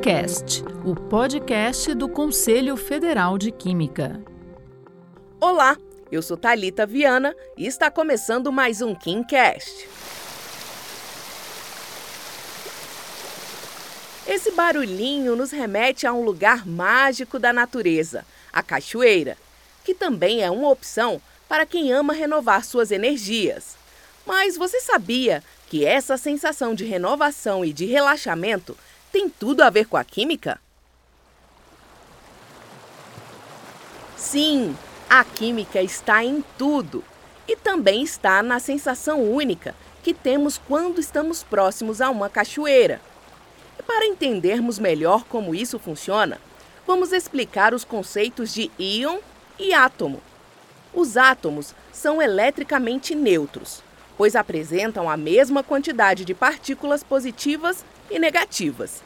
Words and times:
KimCast, 0.00 0.64
o 0.82 0.94
podcast 0.94 1.94
do 1.94 2.08
Conselho 2.08 2.74
Federal 2.74 3.36
de 3.36 3.52
Química. 3.52 4.18
Olá, 5.38 5.76
eu 6.10 6.22
sou 6.22 6.38
Talita 6.38 6.86
Viana 6.86 7.36
e 7.54 7.66
está 7.66 7.90
começando 7.90 8.50
mais 8.50 8.80
um 8.80 8.94
KimCast. 8.94 9.86
Esse 14.26 14.50
barulhinho 14.52 15.36
nos 15.36 15.50
remete 15.50 16.06
a 16.06 16.14
um 16.14 16.24
lugar 16.24 16.66
mágico 16.66 17.38
da 17.38 17.52
natureza, 17.52 18.24
a 18.50 18.62
cachoeira, 18.62 19.36
que 19.84 19.92
também 19.92 20.42
é 20.42 20.50
uma 20.50 20.70
opção 20.70 21.20
para 21.46 21.66
quem 21.66 21.92
ama 21.92 22.14
renovar 22.14 22.64
suas 22.64 22.90
energias. 22.90 23.76
Mas 24.24 24.56
você 24.56 24.80
sabia 24.80 25.44
que 25.68 25.84
essa 25.84 26.16
sensação 26.16 26.74
de 26.74 26.86
renovação 26.86 27.62
e 27.62 27.72
de 27.72 27.84
relaxamento 27.84 28.74
tem 29.12 29.28
tudo 29.28 29.62
a 29.62 29.70
ver 29.70 29.86
com 29.86 29.96
a 29.96 30.04
química? 30.04 30.60
Sim, 34.16 34.76
a 35.08 35.24
química 35.24 35.82
está 35.82 36.24
em 36.24 36.44
tudo 36.56 37.02
e 37.48 37.56
também 37.56 38.02
está 38.02 38.42
na 38.42 38.60
sensação 38.60 39.22
única 39.22 39.74
que 40.02 40.14
temos 40.14 40.56
quando 40.56 41.00
estamos 41.00 41.42
próximos 41.42 42.00
a 42.00 42.08
uma 42.10 42.28
cachoeira. 42.28 43.00
E 43.78 43.82
para 43.82 44.06
entendermos 44.06 44.78
melhor 44.78 45.24
como 45.24 45.54
isso 45.54 45.78
funciona, 45.78 46.40
vamos 46.86 47.12
explicar 47.12 47.74
os 47.74 47.84
conceitos 47.84 48.54
de 48.54 48.70
íon 48.78 49.18
e 49.58 49.74
átomo. 49.74 50.22
Os 50.94 51.16
átomos 51.16 51.74
são 51.92 52.20
eletricamente 52.20 53.14
neutros, 53.14 53.82
pois 54.16 54.36
apresentam 54.36 55.08
a 55.08 55.16
mesma 55.16 55.62
quantidade 55.62 56.24
de 56.24 56.34
partículas 56.34 57.02
positivas 57.02 57.84
e 58.10 58.18
negativas. 58.18 59.02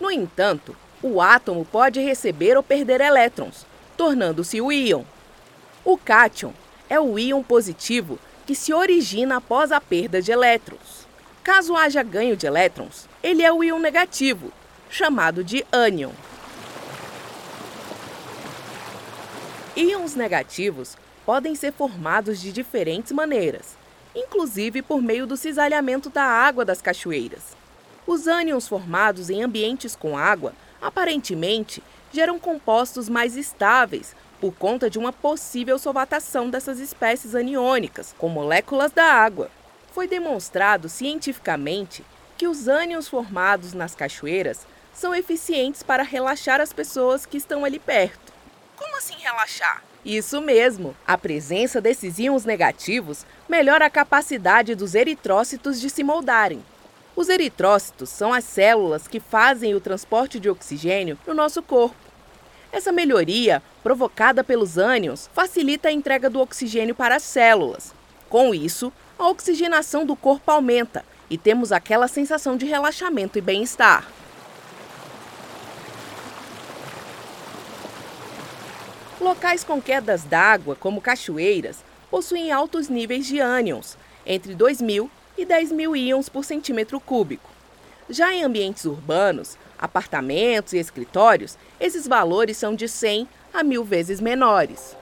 No 0.00 0.10
entanto, 0.10 0.74
o 1.02 1.20
átomo 1.20 1.64
pode 1.64 2.00
receber 2.00 2.56
ou 2.56 2.62
perder 2.62 3.00
elétrons, 3.00 3.66
tornando-se 3.96 4.60
o 4.60 4.72
íon. 4.72 5.04
O 5.84 5.98
cátion 5.98 6.52
é 6.88 6.98
o 6.98 7.18
íon 7.18 7.42
positivo 7.42 8.18
que 8.46 8.54
se 8.54 8.72
origina 8.72 9.36
após 9.36 9.72
a 9.72 9.80
perda 9.80 10.22
de 10.22 10.32
elétrons. 10.32 11.06
Caso 11.42 11.76
haja 11.76 12.02
ganho 12.02 12.36
de 12.36 12.46
elétrons, 12.46 13.08
ele 13.22 13.42
é 13.42 13.52
o 13.52 13.64
íon 13.64 13.78
negativo, 13.78 14.52
chamado 14.88 15.42
de 15.42 15.64
ânion. 15.72 16.12
Íons 19.74 20.14
negativos 20.14 20.96
podem 21.24 21.54
ser 21.54 21.72
formados 21.72 22.40
de 22.40 22.52
diferentes 22.52 23.10
maneiras, 23.10 23.76
inclusive 24.14 24.82
por 24.82 25.00
meio 25.00 25.26
do 25.26 25.36
cisalhamento 25.36 26.10
da 26.10 26.24
água 26.24 26.64
das 26.64 26.82
cachoeiras. 26.82 27.61
Os 28.06 28.26
ânions 28.26 28.66
formados 28.66 29.30
em 29.30 29.42
ambientes 29.42 29.94
com 29.94 30.18
água, 30.18 30.52
aparentemente, 30.80 31.82
geram 32.12 32.38
compostos 32.38 33.08
mais 33.08 33.36
estáveis 33.36 34.14
por 34.40 34.52
conta 34.52 34.90
de 34.90 34.98
uma 34.98 35.12
possível 35.12 35.78
solvatação 35.78 36.50
dessas 36.50 36.80
espécies 36.80 37.34
aniônicas 37.34 38.12
com 38.18 38.28
moléculas 38.28 38.90
da 38.90 39.04
água. 39.04 39.50
Foi 39.92 40.08
demonstrado 40.08 40.88
cientificamente 40.88 42.04
que 42.36 42.48
os 42.48 42.66
ânions 42.66 43.06
formados 43.06 43.72
nas 43.72 43.94
cachoeiras 43.94 44.66
são 44.92 45.14
eficientes 45.14 45.82
para 45.84 46.02
relaxar 46.02 46.60
as 46.60 46.72
pessoas 46.72 47.24
que 47.24 47.36
estão 47.36 47.64
ali 47.64 47.78
perto. 47.78 48.32
Como 48.76 48.96
assim 48.96 49.14
relaxar? 49.18 49.82
Isso 50.04 50.40
mesmo! 50.40 50.96
A 51.06 51.16
presença 51.16 51.80
desses 51.80 52.18
íons 52.18 52.44
negativos 52.44 53.24
melhora 53.48 53.86
a 53.86 53.90
capacidade 53.90 54.74
dos 54.74 54.96
eritrócitos 54.96 55.80
de 55.80 55.88
se 55.88 56.02
moldarem. 56.02 56.64
Os 57.14 57.28
eritrócitos 57.28 58.08
são 58.08 58.32
as 58.32 58.44
células 58.44 59.06
que 59.06 59.20
fazem 59.20 59.74
o 59.74 59.80
transporte 59.80 60.40
de 60.40 60.48
oxigênio 60.48 61.18
no 61.26 61.34
nosso 61.34 61.62
corpo. 61.62 61.96
Essa 62.72 62.90
melhoria, 62.90 63.62
provocada 63.82 64.42
pelos 64.42 64.78
ânions, 64.78 65.28
facilita 65.34 65.88
a 65.88 65.92
entrega 65.92 66.30
do 66.30 66.40
oxigênio 66.40 66.94
para 66.94 67.16
as 67.16 67.22
células. 67.22 67.92
Com 68.30 68.54
isso, 68.54 68.90
a 69.18 69.28
oxigenação 69.28 70.06
do 70.06 70.16
corpo 70.16 70.50
aumenta 70.50 71.04
e 71.28 71.36
temos 71.36 71.70
aquela 71.70 72.08
sensação 72.08 72.56
de 72.56 72.64
relaxamento 72.64 73.36
e 73.36 73.42
bem-estar. 73.42 74.10
Locais 79.20 79.62
com 79.62 79.80
quedas 79.80 80.24
d'água, 80.24 80.74
como 80.74 81.00
cachoeiras, 81.00 81.84
possuem 82.10 82.50
altos 82.50 82.88
níveis 82.88 83.26
de 83.26 83.38
ânions, 83.38 83.98
entre 84.26 84.54
2.000 84.54 85.10
e 85.42 85.46
10.000 85.46 85.96
íons 85.96 86.28
por 86.28 86.44
centímetro 86.44 87.00
cúbico. 87.00 87.50
Já 88.08 88.32
em 88.32 88.44
ambientes 88.44 88.84
urbanos, 88.84 89.58
apartamentos 89.78 90.72
e 90.72 90.78
escritórios, 90.78 91.58
esses 91.80 92.06
valores 92.06 92.56
são 92.56 92.74
de 92.74 92.88
100 92.88 93.28
a 93.52 93.64
1.000 93.64 93.84
vezes 93.84 94.20
menores. 94.20 94.96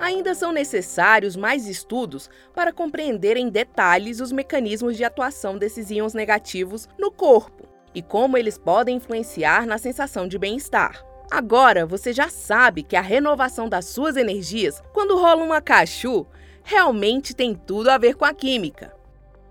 Ainda 0.00 0.34
são 0.34 0.52
necessários 0.52 1.36
mais 1.36 1.66
estudos 1.66 2.28
para 2.54 2.72
compreender 2.72 3.36
em 3.36 3.48
detalhes 3.48 4.20
os 4.20 4.32
mecanismos 4.32 4.96
de 4.96 5.04
atuação 5.04 5.56
desses 5.56 5.90
íons 5.90 6.12
negativos 6.12 6.88
no 6.98 7.10
corpo 7.10 7.68
e 7.94 8.02
como 8.02 8.36
eles 8.36 8.58
podem 8.58 8.96
influenciar 8.96 9.66
na 9.66 9.78
sensação 9.78 10.26
de 10.26 10.38
bem-estar. 10.38 11.11
Agora 11.32 11.86
você 11.86 12.12
já 12.12 12.28
sabe 12.28 12.82
que 12.82 12.94
a 12.94 13.00
renovação 13.00 13.66
das 13.66 13.86
suas 13.86 14.18
energias, 14.18 14.82
quando 14.92 15.16
rola 15.16 15.42
uma 15.42 15.62
cachu, 15.62 16.26
realmente 16.62 17.34
tem 17.34 17.54
tudo 17.54 17.88
a 17.88 17.96
ver 17.96 18.16
com 18.16 18.26
a 18.26 18.34
química. 18.34 18.94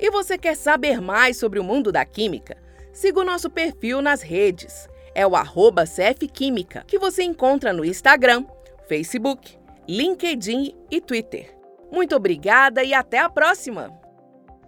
E 0.00 0.10
você 0.10 0.38
quer 0.38 0.56
saber 0.56 1.02
mais 1.02 1.36
sobre 1.36 1.60
o 1.60 1.64
mundo 1.64 1.92
da 1.92 2.02
química? 2.02 2.56
Siga 2.94 3.20
o 3.20 3.24
nosso 3.24 3.50
perfil 3.50 4.00
nas 4.00 4.22
redes. 4.22 4.88
É 5.14 5.26
o 5.26 5.32
CFQuímica, 5.34 6.82
que 6.86 6.98
você 6.98 7.22
encontra 7.22 7.74
no 7.74 7.84
Instagram, 7.84 8.46
Facebook, 8.88 9.58
LinkedIn 9.86 10.74
e 10.90 10.98
Twitter. 10.98 11.54
Muito 11.92 12.16
obrigada 12.16 12.82
e 12.82 12.94
até 12.94 13.18
a 13.18 13.28
próxima! 13.28 13.92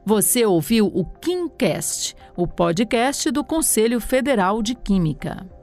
Você 0.04 0.44
ouviu 0.44 0.88
o 0.88 1.06
KimCast, 1.06 2.14
o 2.36 2.46
podcast 2.46 3.30
do 3.30 3.42
Conselho 3.42 3.98
Federal 3.98 4.62
de 4.62 4.74
Química. 4.74 5.57